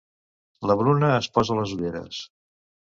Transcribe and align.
La 0.71 0.77
Bruna 0.79 1.13
es 1.19 1.29
posa 1.37 1.61
les 1.63 1.77
ulleres. 1.79 2.27